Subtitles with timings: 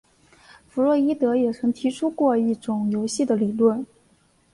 [0.67, 3.85] 弗洛伊德也曾提出过一种游戏的理论。